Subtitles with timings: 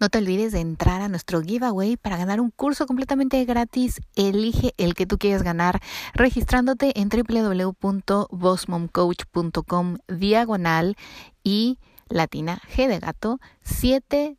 [0.00, 4.00] No te olvides de entrar a nuestro giveaway para ganar un curso completamente gratis.
[4.16, 5.82] Elige el que tú quieras ganar
[6.14, 10.96] registrándote en www.bossmomcoach.com diagonal
[11.44, 11.78] y
[12.08, 14.38] latina G de gato 7000.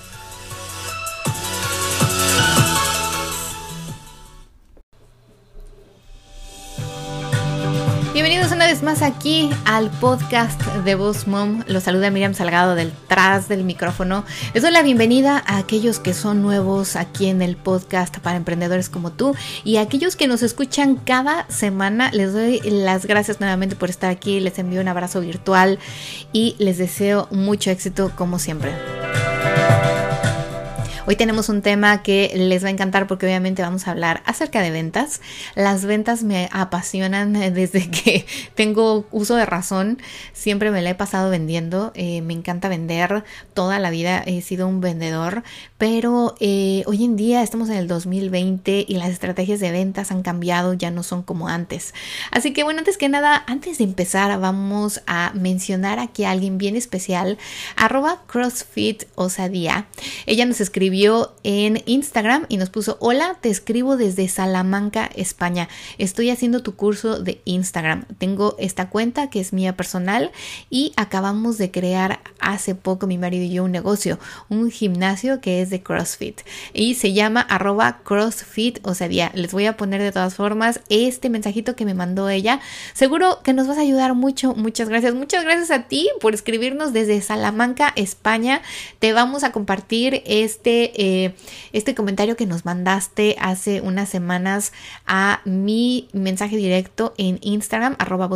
[8.83, 11.63] Más aquí al podcast de Boss Mom.
[11.67, 14.23] Los saluda Miriam Salgado detrás del micrófono.
[14.53, 18.89] Les doy la bienvenida a aquellos que son nuevos aquí en el podcast para emprendedores
[18.89, 22.11] como tú y a aquellos que nos escuchan cada semana.
[22.11, 24.39] Les doy las gracias nuevamente por estar aquí.
[24.39, 25.77] Les envío un abrazo virtual
[26.33, 29.00] y les deseo mucho éxito como siempre.
[31.07, 34.61] Hoy tenemos un tema que les va a encantar porque obviamente vamos a hablar acerca
[34.61, 35.19] de ventas.
[35.55, 39.97] Las ventas me apasionan desde que tengo uso de razón.
[40.31, 41.91] Siempre me la he pasado vendiendo.
[41.95, 43.23] Eh, me encanta vender.
[43.55, 45.43] Toda la vida he sido un vendedor.
[45.81, 50.21] Pero eh, hoy en día estamos en el 2020 y las estrategias de ventas han
[50.21, 50.75] cambiado.
[50.75, 51.95] Ya no son como antes.
[52.29, 56.59] Así que bueno, antes que nada, antes de empezar vamos a mencionar aquí a alguien
[56.59, 57.39] bien especial.
[57.75, 59.87] Arroba CrossFit Osadía.
[60.27, 60.91] Ella nos escribe
[61.41, 65.67] en Instagram y nos puso, hola, te escribo desde Salamanca, España.
[65.97, 68.05] Estoy haciendo tu curso de Instagram.
[68.19, 70.31] Tengo esta cuenta que es mía personal
[70.69, 75.63] y acabamos de crear hace poco mi marido y yo un negocio, un gimnasio que
[75.63, 76.41] es de CrossFit
[76.73, 81.29] y se llama arroba CrossFit, o sea, les voy a poner de todas formas este
[81.29, 82.59] mensajito que me mandó ella.
[82.93, 84.53] Seguro que nos vas a ayudar mucho.
[84.53, 85.13] Muchas gracias.
[85.13, 88.61] Muchas gracias a ti por escribirnos desde Salamanca, España.
[88.99, 91.35] Te vamos a compartir este eh,
[91.73, 94.71] este, comentario que nos mandaste hace unas semanas
[95.05, 98.29] a mi mensaje directo en Instagram, arroba.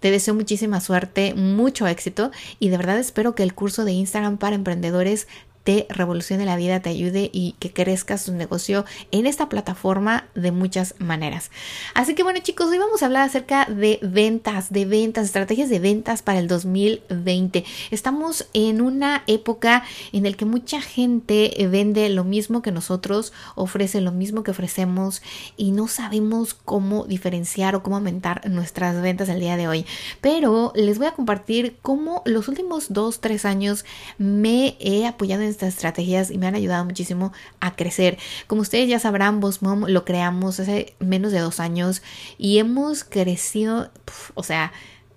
[0.00, 4.38] Te deseo muchísima suerte, mucho éxito y de verdad espero que el curso de Instagram
[4.38, 5.28] para emprendedores
[5.64, 10.52] te revolucione la vida, te ayude y que crezcas tu negocio en esta plataforma de
[10.52, 11.50] muchas maneras.
[11.94, 15.78] Así que bueno chicos, hoy vamos a hablar acerca de ventas, de ventas, estrategias de
[15.78, 17.64] ventas para el 2020.
[17.90, 24.00] Estamos en una época en la que mucha gente vende lo mismo que nosotros, ofrece
[24.00, 25.22] lo mismo que ofrecemos
[25.56, 29.86] y no sabemos cómo diferenciar o cómo aumentar nuestras ventas el día de hoy.
[30.20, 33.84] Pero les voy a compartir cómo los últimos dos, tres años
[34.18, 38.18] me he apoyado en estas estrategias y me han ayudado muchísimo a crecer.
[38.46, 42.02] Como ustedes ya sabrán, Boss Mom lo creamos hace menos de dos años
[42.38, 43.90] y hemos crecido,
[44.34, 44.72] o sea,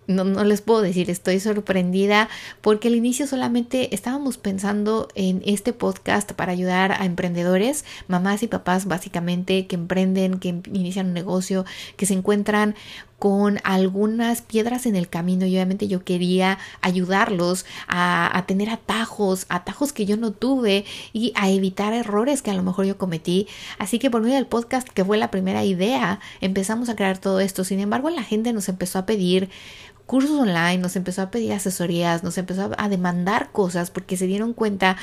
[0.07, 2.29] no, no, les puedo decir, estoy sorprendida
[2.61, 8.47] porque al inicio solamente estábamos pensando en este podcast para ayudar a emprendedores, mamás y
[8.47, 11.65] papás básicamente que emprenden, que inician un negocio,
[11.97, 12.75] que se encuentran
[13.25, 19.93] con algunas piedras en el camino y obviamente yo quería ayudarlos a, tener atajos, atajos
[19.93, 23.47] que yo no tuve y a evitar errores que a lo mejor yo cometí.
[23.79, 27.39] Así que por medio del podcast, que fue la primera idea, empezamos a crear todo
[27.39, 27.63] esto.
[27.63, 29.49] Sin embargo, la gente nos empezó a pedir
[30.05, 34.53] cursos online, nos empezó a pedir asesorías, nos empezó a demandar cosas porque se dieron
[34.53, 34.97] cuenta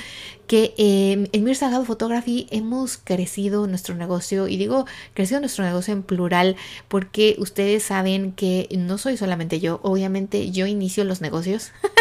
[0.47, 5.93] que eh, en Mir Salgado Photography hemos crecido nuestro negocio y digo crecido nuestro negocio
[5.93, 6.57] en plural
[6.89, 11.73] porque ustedes saben que no soy solamente yo, obviamente yo inicio los negocios.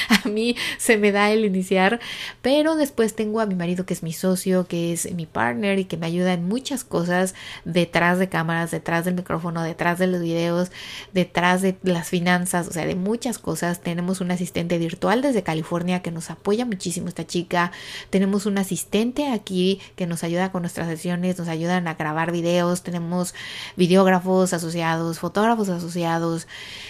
[0.24, 2.00] a mí se me da el iniciar,
[2.40, 5.84] pero después tengo a mi marido que es mi socio, que es mi partner y
[5.84, 10.20] que me ayuda en muchas cosas detrás de cámaras, detrás del micrófono, detrás de los
[10.20, 10.70] videos,
[11.12, 13.80] detrás de las finanzas, o sea, de muchas cosas.
[13.80, 17.72] Tenemos un asistente virtual desde California que nos apoya muchísimo esta chica.
[18.10, 22.82] Tenemos un asistente aquí que nos ayuda con nuestras sesiones, nos ayudan a grabar videos,
[22.82, 23.34] tenemos
[23.76, 26.46] videógrafos asociados, fotógrafos asociados,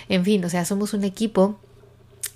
[0.09, 1.59] en fin, o sea, somos un equipo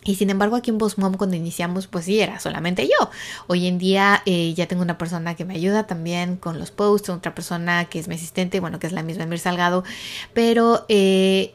[0.07, 3.11] y sin embargo aquí en Boss Mom cuando iniciamos pues sí era solamente yo.
[3.49, 7.11] Hoy en día eh, ya tengo una persona que me ayuda también con los posts,
[7.11, 9.85] otra persona que es mi asistente, bueno que es la misma Emir Salgado,
[10.33, 11.55] pero eh,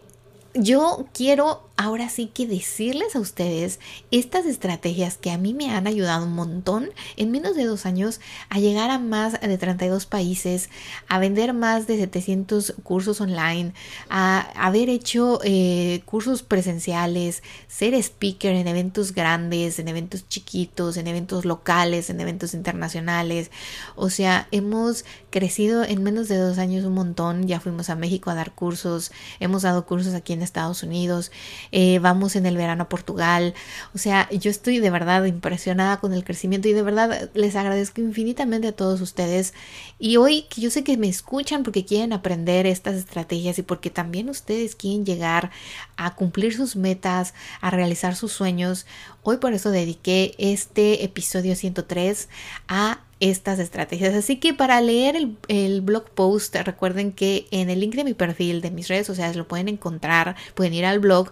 [0.53, 3.79] yo quiero ahora sí que decirles a ustedes
[4.11, 8.19] estas estrategias que a mí me han ayudado un montón en menos de dos años
[8.49, 10.69] a llegar a más de 32 países,
[11.07, 13.73] a vender más de 700 cursos online,
[14.09, 21.07] a haber hecho eh, cursos presenciales, ser speaker en eventos grandes, en eventos chiquitos, en
[21.07, 23.51] eventos locales, en eventos internacionales.
[23.95, 27.47] O sea, hemos crecido en menos de dos años un montón.
[27.47, 31.31] Ya fuimos a México a dar cursos, hemos dado cursos aquí en Estados Unidos,
[31.71, 33.53] eh, vamos en el verano a Portugal.
[33.93, 38.01] O sea, yo estoy de verdad impresionada con el crecimiento y de verdad les agradezco
[38.01, 39.53] infinitamente a todos ustedes.
[39.99, 43.89] Y hoy que yo sé que me escuchan porque quieren aprender estas estrategias y porque
[43.89, 45.51] también ustedes quieren llegar
[45.97, 48.85] a cumplir sus metas, a realizar sus sueños,
[49.23, 52.29] hoy por eso dediqué este episodio 103
[52.67, 54.13] a estas estrategias.
[54.15, 55.15] Así que para leer
[55.47, 59.37] el, blog post, recuerden que en el link de mi perfil, de mis redes sociales,
[59.37, 61.31] lo pueden encontrar, pueden ir al blog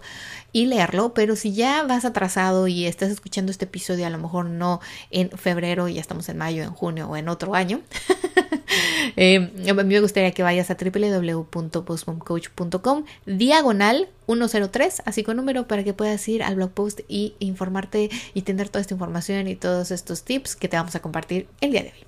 [0.52, 4.46] y leerlo, pero si ya vas atrasado y estás escuchando este episodio, a lo mejor
[4.46, 4.80] no
[5.10, 7.80] en febrero, ya estamos en mayo, en junio o en otro año,
[9.16, 15.84] eh, a mí me gustaría que vayas a www.postmomcoach.com diagonal 103, así con número, para
[15.84, 19.90] que puedas ir al blog post y informarte y tener toda esta información y todos
[19.90, 22.06] estos tips que te vamos a compartir el día de hoy.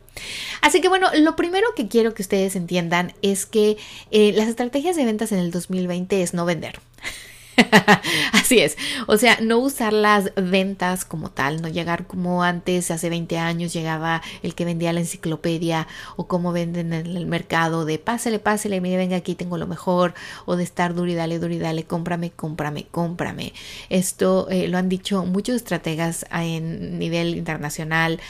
[0.61, 3.77] Así que bueno, lo primero que quiero que ustedes entiendan es que
[4.11, 6.81] eh, las estrategias de ventas en el 2020 es no vender.
[8.33, 8.77] Así es,
[9.07, 13.73] o sea, no usar las ventas como tal, no llegar como antes, hace 20 años
[13.73, 15.87] llegaba el que vendía la enciclopedia
[16.17, 20.13] o como venden en el mercado de pásale, pásale, mire, venga aquí, tengo lo mejor,
[20.45, 23.55] o de estar duro y dale, duro y dale, cómprame, cómprame, cómprame.
[23.89, 28.21] Esto eh, lo han dicho muchos estrategas en nivel internacional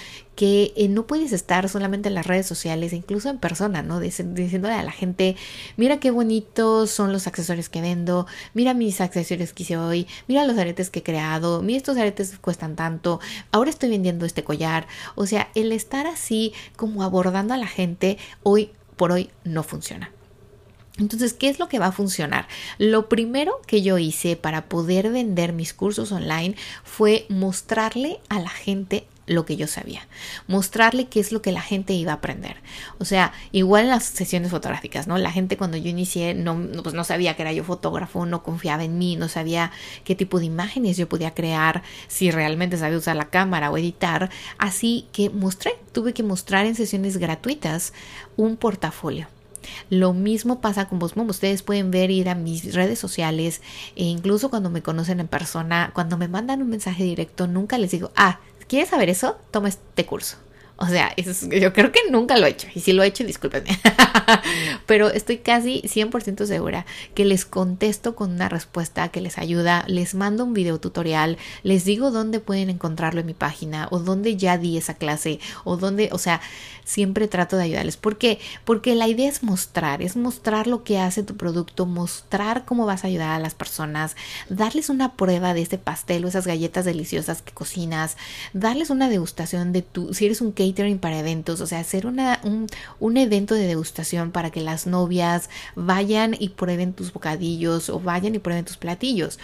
[0.43, 4.01] que eh, no puedes estar solamente en las redes sociales, incluso en persona, ¿no?
[4.01, 5.37] diciéndole a la gente,
[5.77, 10.45] mira qué bonitos son los accesorios que vendo, mira mis accesorios que hice hoy, mira
[10.45, 13.21] los aretes que he creado, mira estos aretes cuestan tanto,
[13.53, 14.89] ahora estoy vendiendo este collar.
[15.15, 20.11] O sea, el estar así como abordando a la gente hoy por hoy no funciona.
[20.99, 22.49] Entonces, ¿qué es lo que va a funcionar?
[22.79, 28.51] Lo primero que yo hice para poder vender mis cursos online fue mostrarle a la
[28.51, 30.07] gente lo que yo sabía,
[30.49, 32.57] mostrarle qué es lo que la gente iba a aprender.
[32.99, 35.17] O sea, igual en las sesiones fotográficas, ¿no?
[35.19, 38.85] La gente cuando yo inicié no, pues no sabía que era yo fotógrafo, no confiaba
[38.85, 39.71] en mí, no sabía
[40.05, 44.31] qué tipo de imágenes yo podía crear, si realmente sabía usar la cámara o editar.
[44.59, 47.93] Así que mostré, tuve que mostrar en sesiones gratuitas
[48.37, 49.29] un portafolio.
[49.91, 53.63] Lo mismo pasa con vos, Ustedes pueden ver, ir a mis redes sociales
[53.97, 57.91] e incluso cuando me conocen en persona, cuando me mandan un mensaje directo, nunca les
[57.91, 58.41] digo, ah,
[58.73, 59.37] ¿Quieres saber eso?
[59.51, 60.39] Toma este curso.
[60.83, 62.67] O sea, yo creo que nunca lo he hecho.
[62.75, 63.79] Y si lo he hecho, discúlpenme.
[64.87, 69.85] Pero estoy casi 100% segura que les contesto con una respuesta que les ayuda.
[69.87, 71.39] Les mando un video tutorial.
[71.63, 73.87] Les digo dónde pueden encontrarlo en mi página.
[73.93, 75.39] O dónde ya di esa clase.
[75.63, 76.41] O dónde, o sea,
[76.83, 77.97] siempre trato de ayudarles.
[77.97, 78.41] ¿Por qué?
[78.65, 80.03] Porque la idea es mostrar.
[80.03, 81.87] Es mostrar lo que hace tu producto.
[81.87, 84.17] Mostrar cómo vas a ayudar a las personas.
[84.49, 88.17] Darles una prueba de ese pastel o esas galletas deliciosas que cocinas.
[88.53, 92.41] Darles una degustación de tu, si eres un cake para eventos, o sea, hacer una,
[92.45, 92.67] un,
[93.01, 98.35] un evento de degustación para que las novias vayan y prueben tus bocadillos o vayan
[98.35, 99.39] y prueben tus platillos.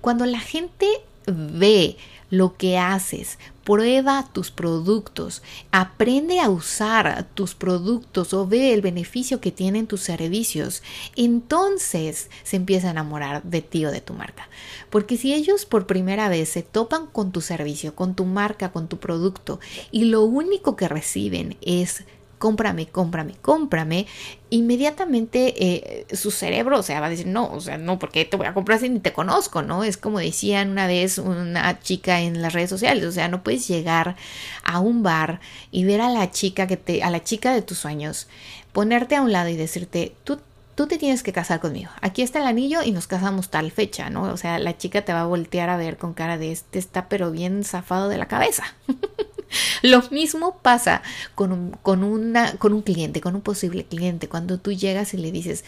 [0.00, 0.86] Cuando la gente
[1.26, 1.96] ve
[2.32, 9.38] lo que haces, prueba tus productos, aprende a usar tus productos o ve el beneficio
[9.38, 10.82] que tienen tus servicios,
[11.14, 14.48] entonces se empieza a enamorar de ti o de tu marca.
[14.88, 18.88] Porque si ellos por primera vez se topan con tu servicio, con tu marca, con
[18.88, 22.04] tu producto y lo único que reciben es
[22.42, 24.08] cómprame, cómprame, cómprame,
[24.50, 28.36] inmediatamente eh, su cerebro, o sea, va a decir, no, o sea, no, porque te
[28.36, 29.84] voy a comprar si ni te conozco, ¿no?
[29.84, 33.68] Es como decían una vez una chica en las redes sociales, o sea, no puedes
[33.68, 34.16] llegar
[34.64, 35.38] a un bar
[35.70, 38.26] y ver a la chica que te, a la chica de tus sueños,
[38.72, 40.40] ponerte a un lado y decirte, tú
[40.74, 41.92] tú te tienes que casar conmigo.
[42.00, 44.22] Aquí está el anillo y nos casamos tal fecha, ¿no?
[44.22, 47.08] O sea, la chica te va a voltear a ver con cara de este está
[47.08, 48.64] pero bien zafado de la cabeza.
[49.82, 51.02] Lo mismo pasa
[51.34, 55.18] con un, con, una, con un cliente, con un posible cliente, cuando tú llegas y
[55.18, 55.64] le dices,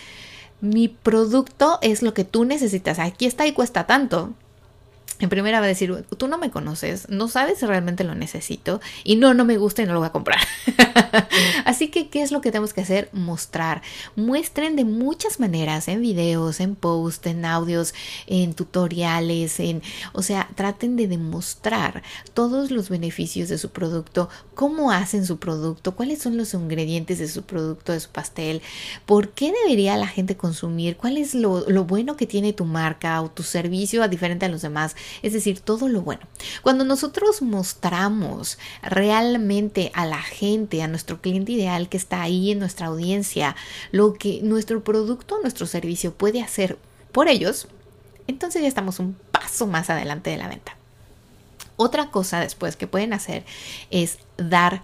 [0.60, 4.34] mi producto es lo que tú necesitas, aquí está y cuesta tanto.
[5.20, 8.80] En primera va a decir, tú no me conoces, no sabes si realmente lo necesito
[9.04, 10.40] y no, no me gusta y no lo voy a comprar.
[11.64, 13.10] Así que, ¿qué es lo que tenemos que hacer?
[13.12, 13.82] Mostrar.
[14.16, 17.94] Muestren de muchas maneras, en videos, en posts, en audios,
[18.26, 22.02] en tutoriales, en, o sea, traten de demostrar
[22.32, 27.28] todos los beneficios de su producto, cómo hacen su producto, cuáles son los ingredientes de
[27.28, 28.62] su producto, de su pastel,
[29.06, 33.20] por qué debería la gente consumir, cuál es lo, lo bueno que tiene tu marca
[33.22, 36.22] o tu servicio a diferente a los demás es decir, todo lo bueno.
[36.62, 42.58] Cuando nosotros mostramos realmente a la gente, a nuestro cliente ideal que está ahí en
[42.58, 43.56] nuestra audiencia,
[43.90, 46.78] lo que nuestro producto, nuestro servicio puede hacer
[47.12, 47.68] por ellos,
[48.26, 50.76] entonces ya estamos un paso más adelante de la venta.
[51.76, 53.44] Otra cosa después que pueden hacer
[53.90, 54.82] es dar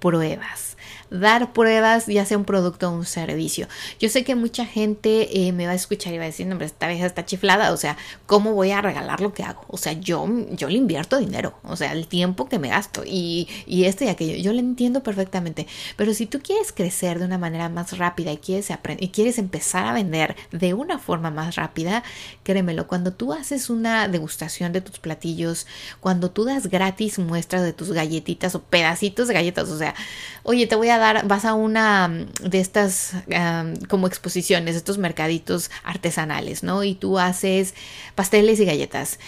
[0.00, 0.75] pruebas
[1.10, 3.68] dar pruebas, ya sea un producto o un servicio.
[4.00, 6.66] Yo sé que mucha gente eh, me va a escuchar y va a decir, hombre,
[6.66, 7.96] esta vieja está chiflada, o sea,
[8.26, 9.64] ¿cómo voy a regalar lo que hago?
[9.68, 13.48] O sea, yo, yo le invierto dinero, o sea, el tiempo que me gasto y,
[13.66, 17.38] y esto y aquello, yo lo entiendo perfectamente, pero si tú quieres crecer de una
[17.38, 22.02] manera más rápida y quieres, y quieres empezar a vender de una forma más rápida,
[22.42, 25.66] créemelo, cuando tú haces una degustación de tus platillos,
[26.00, 29.94] cuando tú das gratis muestras de tus galletitas o pedacitos de galletas, o sea,
[30.42, 33.12] oye, te voy a dar, vas a una mm, de estas
[33.88, 36.84] como exposiciones, estos mercaditos artesanales, ¿no?
[36.84, 37.74] Y tú haces
[38.14, 39.18] pasteles y galletas.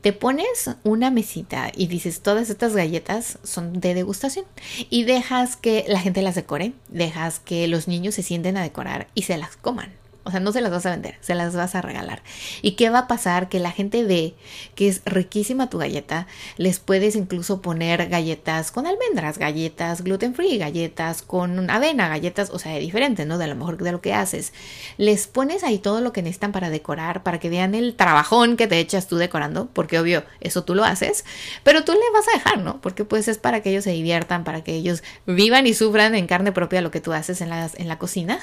[0.00, 4.44] Te pones una mesita y dices, todas estas galletas son de degustación
[4.88, 9.08] y dejas que la gente las decore, dejas que los niños se sienten a decorar
[9.14, 9.90] y se las coman.
[10.26, 12.20] O sea, no se las vas a vender, se las vas a regalar.
[12.60, 13.48] ¿Y qué va a pasar?
[13.48, 14.34] Que la gente ve
[14.74, 16.26] que es riquísima tu galleta.
[16.56, 22.58] Les puedes incluso poner galletas con almendras, galletas gluten free, galletas con avena, galletas, o
[22.58, 23.38] sea, de diferente, ¿no?
[23.38, 24.52] De lo mejor de lo que haces.
[24.96, 28.66] Les pones ahí todo lo que necesitan para decorar, para que vean el trabajón que
[28.66, 31.24] te echas tú decorando, porque obvio, eso tú lo haces,
[31.62, 32.80] pero tú le vas a dejar, ¿no?
[32.80, 36.26] Porque pues es para que ellos se diviertan, para que ellos vivan y sufran en
[36.26, 38.40] carne propia lo que tú haces en, las, en la cocina.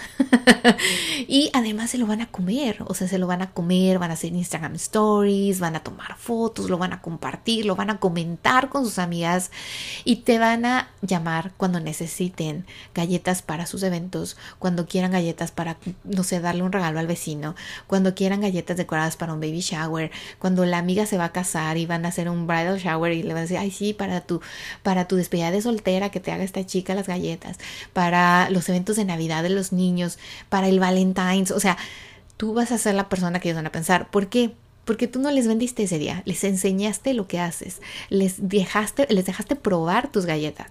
[1.27, 3.97] y además además se lo van a comer, o sea, se lo van a comer,
[3.97, 7.89] van a hacer Instagram Stories, van a tomar fotos, lo van a compartir, lo van
[7.89, 9.49] a comentar con sus amigas
[10.03, 15.77] y te van a llamar cuando necesiten galletas para sus eventos, cuando quieran galletas para,
[16.03, 17.55] no sé, darle un regalo al vecino,
[17.87, 21.77] cuando quieran galletas decoradas para un baby shower, cuando la amiga se va a casar
[21.77, 24.21] y van a hacer un bridal shower y le van a decir, ay sí, para
[24.21, 24.41] tu,
[24.83, 27.57] para tu despedida de soltera que te haga esta chica las galletas,
[27.93, 31.77] para los eventos de Navidad de los niños, para el Valentine's, o sea,
[32.37, 34.09] tú vas a ser la persona que ellos van a pensar.
[34.11, 34.55] ¿Por qué?
[34.85, 39.25] Porque tú no les vendiste ese día, les enseñaste lo que haces, les dejaste, les
[39.25, 40.67] dejaste probar tus galletas.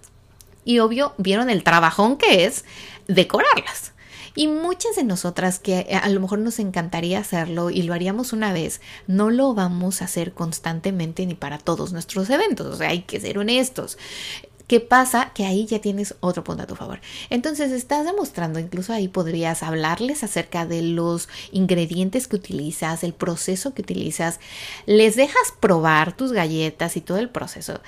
[0.65, 2.65] Y obvio, vieron el trabajón que es
[3.09, 3.93] decorarlas.
[4.35, 8.53] Y muchas de nosotras que a lo mejor nos encantaría hacerlo y lo haríamos una
[8.53, 12.67] vez, no lo vamos a hacer constantemente ni para todos nuestros eventos.
[12.67, 13.99] O sea, hay que ser honestos.
[14.67, 15.33] ¿Qué pasa?
[15.35, 17.01] Que ahí ya tienes otro punto a tu favor.
[17.31, 23.75] Entonces estás demostrando, incluso ahí podrías hablarles acerca de los ingredientes que utilizas, el proceso
[23.75, 24.41] que utilizas,
[24.87, 27.81] les dejas probar tus galletas y todo el proceso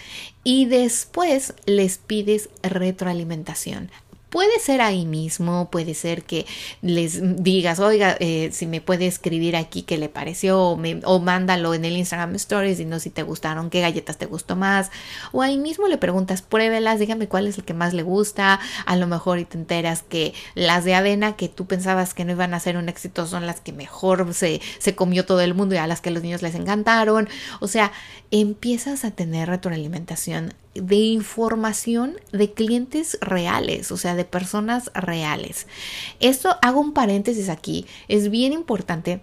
[0.43, 3.91] y después les pides retroalimentación.
[4.35, 6.45] Puede ser ahí mismo, puede ser que
[6.83, 11.73] les digas, oiga, eh, si me puede escribir aquí qué le pareció, o, o mándalo
[11.73, 14.91] en el Instagram Stories, no si te gustaron, qué galletas te gustó más,
[15.31, 18.97] o ahí mismo le preguntas, pruébelas, dígame cuál es el que más le gusta, a
[18.97, 22.55] lo mejor y te enteras que las de avena que tú pensabas que no iban
[22.55, 25.79] a ser un éxito son las que mejor se, se comió todo el mundo y
[25.79, 27.29] a las que los niños les encantaron,
[27.61, 27.93] o sea,
[28.33, 35.67] empiezas a tener retroalimentación de información de clientes reales, o sea, de personas reales.
[36.21, 39.21] Esto hago un paréntesis aquí, es bien importante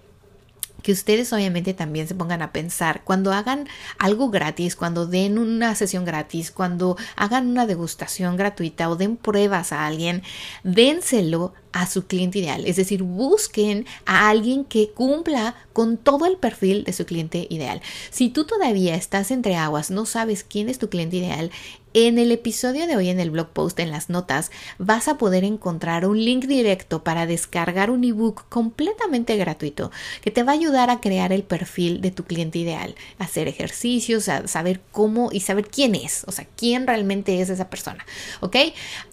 [0.82, 5.76] que ustedes obviamente también se pongan a pensar cuando hagan algo gratis, cuando den una
[5.76, 10.24] sesión gratis, cuando hagan una degustación gratuita o den pruebas a alguien,
[10.64, 12.66] dénselo a su cliente ideal.
[12.66, 17.82] Es decir, busquen a alguien que cumpla con todo el perfil de su cliente ideal.
[18.10, 21.52] Si tú todavía estás entre aguas, no sabes quién es tu cliente ideal,
[21.94, 25.44] en el episodio de hoy en el blog post en las notas vas a poder
[25.44, 30.90] encontrar un link directo para descargar un ebook completamente gratuito que te va a ayudar
[30.90, 35.96] a crear el perfil de tu cliente ideal, hacer ejercicios, saber cómo y saber quién
[35.96, 38.06] es, o sea, quién realmente es esa persona,
[38.40, 38.56] ¿ok?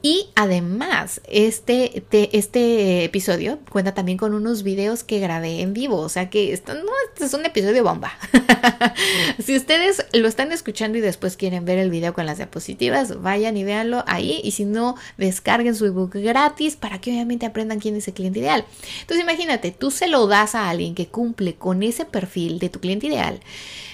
[0.02, 6.08] Y además, este, este episodio cuenta también con unos videos que grabé en vivo, o
[6.08, 6.92] sea que esto no
[7.24, 8.12] es un episodio bomba.
[9.44, 13.22] si ustedes lo están escuchando y después quieren ver el video con las diapositivas, positivas,
[13.22, 17.80] vayan y véanlo ahí y si no, descarguen su ebook gratis para que obviamente aprendan
[17.80, 18.66] quién es el cliente ideal.
[19.00, 22.80] Entonces imagínate, tú se lo das a alguien que cumple con ese perfil de tu
[22.80, 23.40] cliente ideal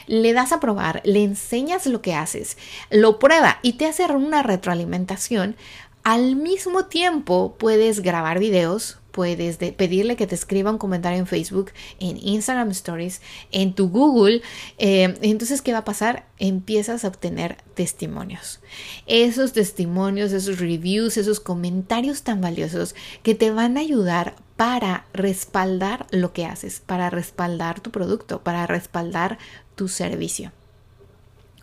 [0.06, 2.58] le das a probar, le enseñas lo que haces,
[2.90, 5.56] lo prueba y te hace una retroalimentación,
[6.02, 11.70] al mismo tiempo puedes grabar videos, puedes pedirle que te escriba un comentario en Facebook,
[12.00, 14.42] en Instagram Stories, en tu Google.
[14.78, 16.26] Eh, entonces, ¿qué va a pasar?
[16.38, 18.60] Empiezas a obtener testimonios.
[19.06, 26.06] Esos testimonios, esos reviews, esos comentarios tan valiosos que te van a ayudar para respaldar
[26.10, 29.38] lo que haces, para respaldar tu producto, para respaldar
[29.76, 30.50] tu servicio.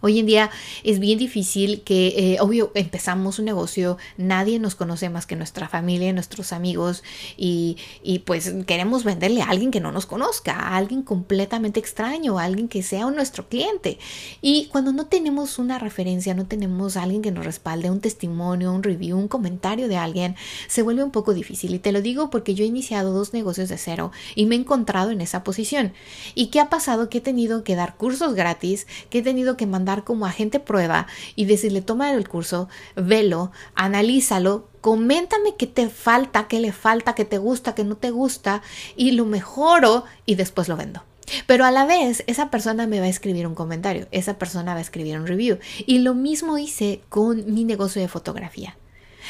[0.01, 0.49] Hoy en día
[0.83, 5.69] es bien difícil que, eh, obvio, empezamos un negocio, nadie nos conoce más que nuestra
[5.69, 7.03] familia, nuestros amigos
[7.37, 12.39] y, y, pues queremos venderle a alguien que no nos conozca, a alguien completamente extraño,
[12.39, 13.99] a alguien que sea nuestro cliente.
[14.41, 18.73] Y cuando no tenemos una referencia, no tenemos a alguien que nos respalde, un testimonio,
[18.73, 20.35] un review, un comentario de alguien,
[20.67, 21.75] se vuelve un poco difícil.
[21.75, 24.59] Y te lo digo porque yo he iniciado dos negocios de cero y me he
[24.59, 25.93] encontrado en esa posición.
[26.33, 27.09] ¿Y qué ha pasado?
[27.09, 31.07] Que he tenido que dar cursos gratis, que he tenido que mandar como agente prueba
[31.35, 37.25] y decirle, toma el curso, velo, analízalo, coméntame qué te falta, qué le falta, qué
[37.25, 38.61] te gusta, qué no te gusta
[38.95, 41.03] y lo mejoro y después lo vendo.
[41.45, 44.79] Pero a la vez, esa persona me va a escribir un comentario, esa persona va
[44.79, 45.59] a escribir un review.
[45.85, 48.77] Y lo mismo hice con mi negocio de fotografía.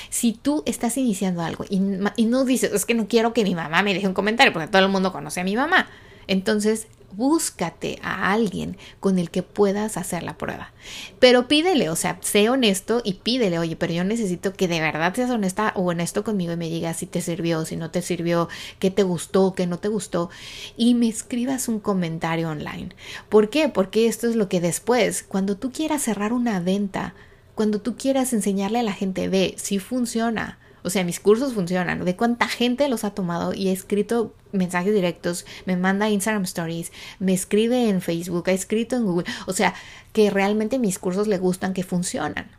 [0.10, 3.84] Si tú estás iniciando algo y, no dices, es que no quiero que mi mamá
[3.84, 5.90] me deje un comentario, porque todo el mundo conoce a mi mamá,
[6.28, 10.72] entonces búscate a alguien con el que puedas hacer la prueba.
[11.20, 15.14] Pero pídele, o sea, sé honesto y pídele, oye, pero yo necesito que de verdad
[15.14, 18.50] seas honesta o honesto conmigo y me digas si te sirvió, si no te sirvió,
[18.80, 20.30] qué te gustó, qué no te gustó
[20.78, 22.90] y me escribas un comentario online.
[23.30, 23.70] ¿Por qué?
[23.70, 27.14] Porque esto es lo que después, cuando tú quieras cerrar una venta,
[27.56, 32.04] cuando tú quieras enseñarle a la gente, ve si funciona, o sea, mis cursos funcionan.
[32.04, 36.92] De cuánta gente los ha tomado y he escrito mensajes directos, me manda Instagram Stories,
[37.20, 39.26] me escribe en Facebook, ha escrito en Google.
[39.48, 39.74] O sea,
[40.14, 42.50] que realmente mis cursos le gustan, que funcionan.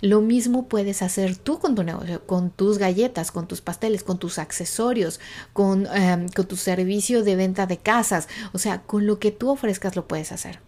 [0.00, 4.18] Lo mismo puedes hacer tú con tu negocio, con tus galletas, con tus pasteles, con
[4.18, 5.18] tus accesorios,
[5.52, 8.28] con, em, con tu servicio de venta de casas.
[8.52, 10.60] O sea, con lo que tú ofrezcas lo puedes hacer.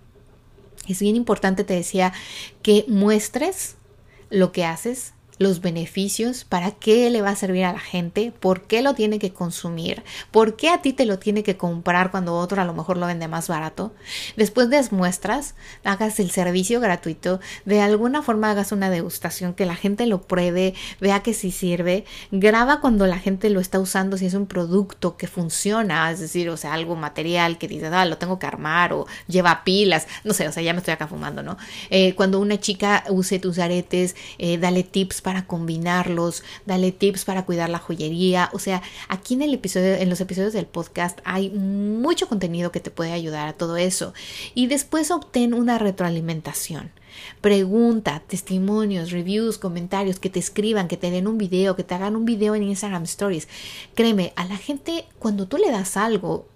[0.88, 2.12] Es bien importante, te decía,
[2.62, 3.76] que muestres
[4.30, 8.64] lo que haces, los beneficios, para qué le va a servir a la gente, por
[8.64, 12.34] qué lo tiene que consumir, por qué a ti te lo tiene que comprar cuando
[12.34, 13.94] otro a lo mejor lo vende más barato.
[14.36, 19.76] Después de muestras, hagas el servicio gratuito, de alguna forma hagas una degustación, que la
[19.76, 24.26] gente lo pruebe, vea que sí sirve, graba cuando la gente lo está usando, si
[24.26, 28.18] es un producto que funciona, es decir, o sea, algo material que dices, ah, lo
[28.18, 31.42] tengo que armar o lleva pilas, no sé, o sea, ya me estoy acá fumando,
[31.42, 31.56] ¿no?
[31.88, 37.24] Eh, cuando una chica use tus aretes, eh, dale tips para para combinarlos, dale tips
[37.24, 38.50] para cuidar la joyería.
[38.52, 42.80] O sea, aquí en el episodio, en los episodios del podcast hay mucho contenido que
[42.80, 44.12] te puede ayudar a todo eso.
[44.56, 46.90] Y después obtén una retroalimentación.
[47.40, 52.16] Pregunta, testimonios, reviews, comentarios, que te escriban, que te den un video, que te hagan
[52.16, 53.46] un video en Instagram Stories.
[53.94, 56.48] Créeme, a la gente cuando tú le das algo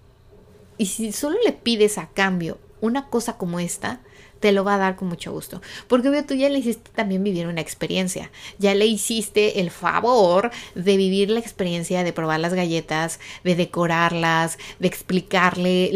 [0.77, 4.01] y si solo le pides a cambio una cosa como esta,
[4.39, 5.61] te lo va a dar con mucho gusto.
[5.87, 8.31] Porque obvio, tú ya le hiciste también vivir una experiencia.
[8.57, 14.57] Ya le hiciste el favor de vivir la experiencia de probar las galletas, de decorarlas,
[14.79, 15.91] de explicarle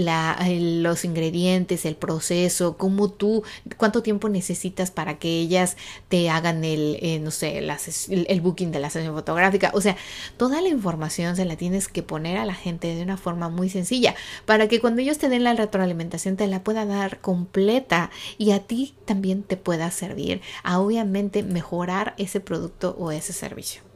[0.82, 3.44] los ingredientes, el proceso, cómo tú,
[3.78, 8.80] cuánto tiempo necesitas para que ellas te hagan el, eh, no sé, el booking de
[8.80, 9.72] la sesión fotográfica.
[9.74, 9.96] O sea,
[10.38, 13.70] toda la información se la tienes que poner a la gente de una forma muy
[13.70, 18.52] sencilla para que cuando ellos te den la retroalimentación te la pueda dar completa y
[18.52, 23.89] a ti también te pueda servir a obviamente mejorar ese producto o ese servicio.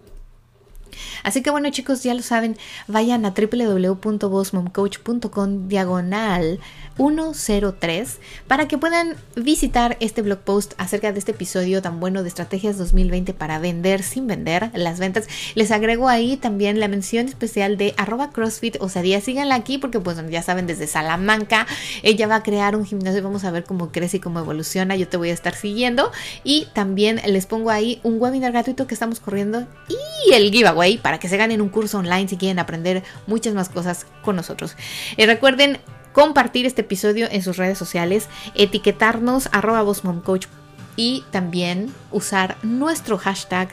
[1.24, 2.56] Así que bueno chicos, ya lo saben,
[2.88, 6.60] vayan a www.bossmomcoach.com diagonal
[6.98, 12.30] 103 para que puedan visitar este blog post acerca de este episodio tan bueno de
[12.30, 15.28] estrategias 2020 para vender sin vender las ventas.
[15.56, 20.00] Les agrego ahí también la mención especial de arroba CrossFit o sea, síganla aquí porque
[20.00, 21.68] pues ya saben desde Salamanca
[22.04, 24.96] ella va a crear un gimnasio vamos a ver cómo crece y cómo evoluciona.
[24.96, 26.12] Yo te voy a estar siguiendo
[26.44, 31.20] y también les pongo ahí un webinar gratuito que estamos corriendo y el giveaway para
[31.20, 34.76] que se ganen un curso online si quieren aprender muchas más cosas con nosotros.
[35.18, 35.80] Y recuerden
[36.12, 39.84] compartir este episodio en sus redes sociales, etiquetarnos arroba
[40.24, 40.48] coach
[40.96, 43.70] y también usar nuestro hashtag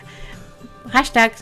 [0.91, 1.33] hashtag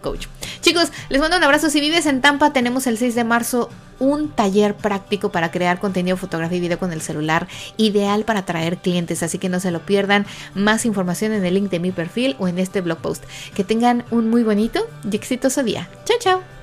[0.00, 0.26] Coach.
[0.60, 1.68] Chicos, les mando un abrazo.
[1.68, 3.68] Si vives en Tampa, tenemos el 6 de marzo
[4.02, 8.78] un taller práctico para crear contenido, fotografía y video con el celular, ideal para atraer
[8.78, 10.26] clientes, así que no se lo pierdan.
[10.54, 13.22] Más información en el link de mi perfil o en este blog post.
[13.54, 15.88] Que tengan un muy bonito y exitoso día.
[16.04, 16.61] Chao, chao.